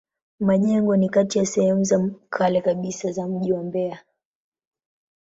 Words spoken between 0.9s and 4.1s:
ni kati ya sehemu za kale kabisa za mji wa Mbeya.